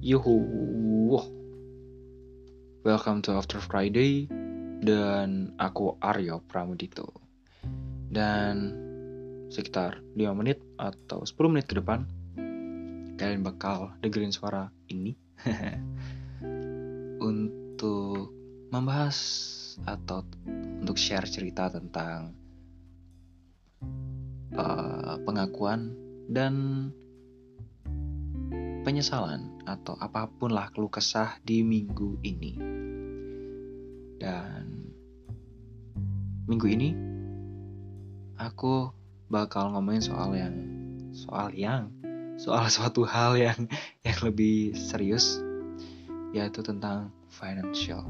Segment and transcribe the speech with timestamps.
[0.00, 1.12] Yuhu,
[2.88, 4.24] welcome to After Friday
[4.80, 7.20] dan aku Aryo Pramudito.
[8.08, 8.72] Dan
[9.52, 12.08] sekitar 5 menit atau 10 menit ke depan
[13.20, 15.12] kalian bakal dengerin suara ini
[17.20, 18.32] untuk
[18.72, 19.20] membahas
[19.84, 20.24] atau
[20.80, 22.32] untuk share cerita tentang
[24.56, 25.92] uh, pengakuan
[26.32, 26.88] dan
[28.80, 32.52] penyesalan atau apa pun lah keluh kesah di minggu ini.
[34.20, 34.92] Dan
[36.48, 36.90] minggu ini
[38.40, 38.92] aku
[39.28, 40.54] bakal ngomongin soal yang
[41.12, 41.92] soal yang
[42.40, 43.68] soal suatu hal yang
[44.06, 45.38] yang lebih serius
[46.32, 48.08] yaitu tentang financial.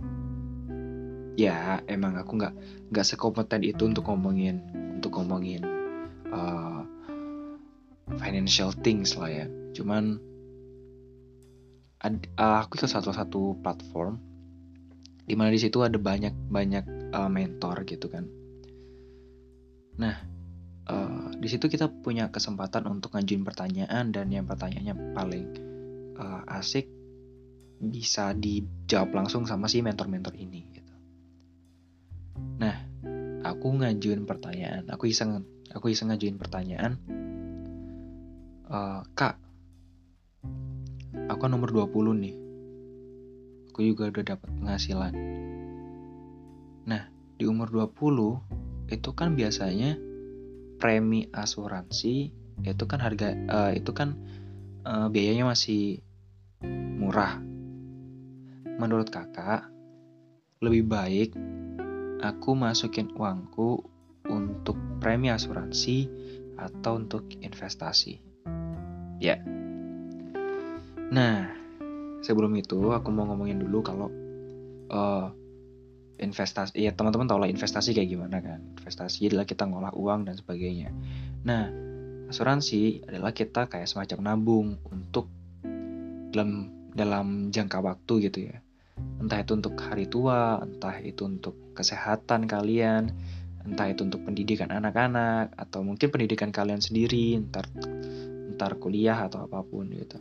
[1.34, 2.54] Ya emang aku nggak
[2.94, 4.60] nggak sekompeten itu untuk ngomongin
[5.00, 5.64] untuk ngomongin
[6.30, 6.84] uh,
[8.20, 9.46] financial things lah ya.
[9.72, 10.29] Cuman
[12.00, 14.16] ad, uh, aku ikut satu satu platform
[15.28, 18.26] di mana di situ ada banyak banyak uh, mentor gitu kan.
[20.00, 20.16] Nah,
[20.90, 25.46] uh, di situ kita punya kesempatan untuk ngajuin pertanyaan dan yang pertanyaannya paling
[26.18, 26.88] uh, asik
[27.80, 30.94] bisa dijawab langsung sama si mentor-mentor ini gitu.
[32.60, 32.76] Nah,
[33.44, 36.98] aku ngajuin pertanyaan, aku iseng aku iseng ngajuin pertanyaan.
[38.70, 39.40] Uh, Kak,
[41.40, 42.36] aku kan nomor 20 nih.
[43.72, 45.12] Aku juga udah dapat penghasilan.
[46.84, 47.08] Nah
[47.40, 49.96] di umur 20 itu kan biasanya
[50.76, 54.20] premi asuransi itu kan harga uh, itu kan
[54.84, 56.04] uh, biayanya masih
[57.00, 57.40] murah.
[58.76, 59.64] Menurut kakak
[60.60, 61.32] lebih baik
[62.20, 63.80] aku masukin uangku
[64.28, 66.04] untuk premi asuransi
[66.60, 68.20] atau untuk investasi?
[69.24, 69.40] Ya
[71.10, 71.50] Nah,
[72.22, 74.08] sebelum itu aku mau ngomongin dulu kalau
[74.94, 75.28] uh,
[76.20, 78.60] investasi, ya teman-teman tahu lah investasi kayak gimana kan.
[78.78, 80.94] Investasi adalah kita ngolah uang dan sebagainya.
[81.42, 81.66] Nah,
[82.30, 85.26] asuransi adalah kita kayak semacam nabung untuk
[86.30, 88.62] dalam dalam jangka waktu gitu ya.
[89.18, 93.10] Entah itu untuk hari tua, entah itu untuk kesehatan kalian,
[93.64, 97.66] entah itu untuk pendidikan anak-anak atau mungkin pendidikan kalian sendiri, entar
[98.52, 100.20] entar kuliah atau apa pun gitu.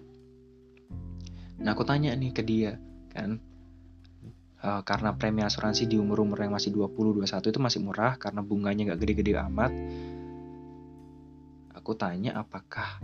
[1.59, 3.41] Nah aku tanya nih ke dia kan
[4.63, 8.99] uh, karena premi asuransi di umur-umur yang masih 20-21 itu masih murah karena bunganya nggak
[9.01, 9.71] gede-gede amat.
[11.75, 12.99] Aku tanya apakah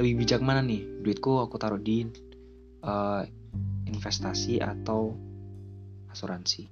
[0.00, 2.08] lebih bijak mana nih duitku aku taruh di
[2.82, 3.22] uh,
[3.88, 5.14] investasi atau
[6.10, 6.66] asuransi.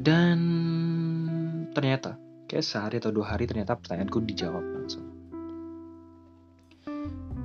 [0.00, 0.38] Dan
[1.76, 2.16] ternyata
[2.48, 5.06] kayak sehari atau dua hari ternyata pertanyaanku dijawab langsung.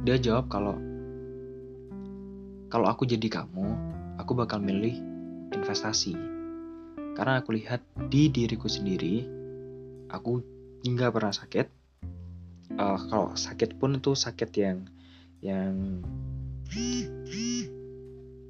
[0.06, 0.78] Dia jawab kalau
[2.76, 3.72] kalau aku jadi kamu,
[4.20, 5.00] aku bakal milih
[5.56, 6.12] investasi.
[7.16, 7.80] Karena aku lihat
[8.12, 9.24] di diriku sendiri,
[10.12, 10.44] aku
[10.84, 11.72] nggak pernah sakit.
[12.76, 14.92] Uh, kalau sakit pun itu sakit yang
[15.40, 16.04] yang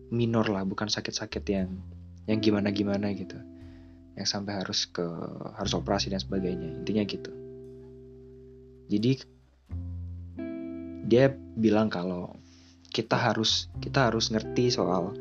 [0.09, 1.69] minor lah, bukan sakit-sakit yang
[2.25, 3.37] yang gimana-gimana gitu.
[4.17, 5.05] Yang sampai harus ke
[5.53, 6.81] harus operasi dan sebagainya.
[6.81, 7.29] Intinya gitu.
[8.89, 9.21] Jadi
[11.05, 11.29] dia
[11.61, 12.33] bilang kalau
[12.95, 15.11] kita harus kita harus ngerti soal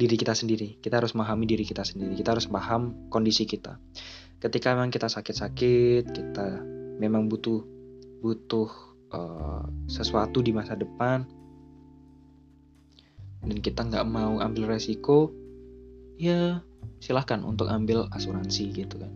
[0.00, 0.80] diri kita sendiri.
[0.80, 2.16] Kita harus memahami diri kita sendiri.
[2.16, 3.76] Kita harus paham kondisi kita.
[4.40, 6.64] Ketika memang kita sakit-sakit, kita
[6.96, 7.60] memang butuh
[8.24, 8.70] butuh
[9.12, 11.28] uh, sesuatu di masa depan
[13.44, 15.30] dan kita nggak mau ambil resiko,
[16.16, 16.64] ya
[16.98, 19.12] silahkan untuk ambil asuransi gitu kan.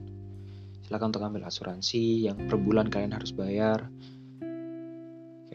[0.84, 3.88] Silahkan untuk ambil asuransi yang per bulan kalian harus bayar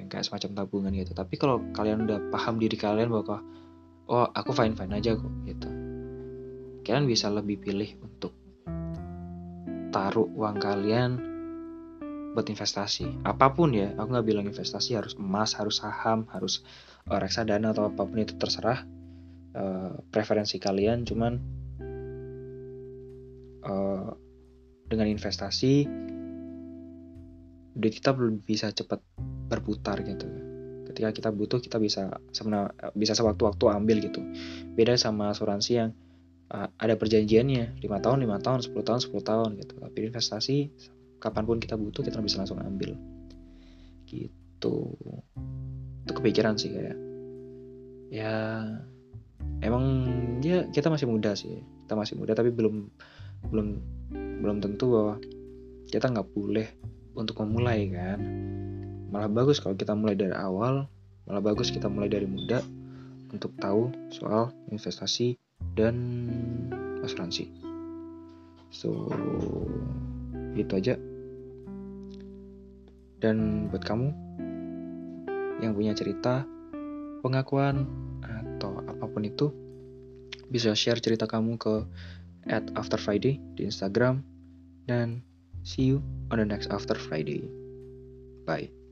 [0.07, 1.11] yang kayak semacam tabungan gitu.
[1.11, 3.43] Tapi kalau kalian udah paham diri kalian bahwa
[4.07, 5.67] oh aku fine fine aja kok gitu.
[6.87, 8.31] Kalian bisa lebih pilih untuk
[9.91, 11.11] taruh uang kalian
[12.31, 13.27] buat investasi.
[13.27, 16.63] Apa pun ya aku nggak bilang investasi harus emas harus saham harus
[17.03, 18.87] reksadana atau apa pun itu terserah
[19.59, 21.03] uh, preferensi kalian.
[21.03, 21.33] Cuman
[23.67, 24.07] uh,
[24.87, 25.83] dengan investasi
[27.77, 29.03] duit kita bisa cepat
[29.47, 30.27] berputar gitu.
[30.91, 34.21] Ketika kita butuh kita bisa sebenarnya bisa sewaktu-waktu ambil gitu.
[34.75, 35.89] Beda sama asuransi yang
[36.51, 39.73] uh, ada perjanjiannya 5 tahun 5 tahun 10 tahun 10 tahun gitu.
[39.79, 40.57] Tapi investasi
[41.17, 42.95] kapan pun kita butuh kita bisa langsung ambil.
[44.07, 44.75] Gitu.
[46.03, 46.97] Itu kepikiran sih kayak
[48.07, 48.63] ya
[49.59, 49.83] emang
[50.43, 51.63] ya kita masih muda sih.
[51.87, 52.87] Kita masih muda tapi belum
[53.51, 53.67] belum
[54.43, 55.15] belum tentu bahwa
[55.87, 56.67] kita nggak boleh
[57.15, 58.19] untuk memulai kan
[59.11, 60.87] malah bagus kalau kita mulai dari awal
[61.27, 62.63] malah bagus kita mulai dari muda
[63.31, 65.35] untuk tahu soal investasi
[65.75, 65.95] dan
[67.03, 67.51] asuransi.
[68.71, 69.11] So
[70.55, 70.95] itu aja.
[73.17, 74.13] Dan buat kamu
[75.65, 76.45] yang punya cerita
[77.25, 77.89] pengakuan
[78.21, 79.49] atau apa pun itu
[80.47, 81.83] bisa share cerita kamu ke
[82.47, 84.21] at after Friday di Instagram.
[84.87, 85.25] Dan
[85.67, 85.99] see you
[86.31, 87.43] on the next after Friday.
[88.47, 88.86] Bye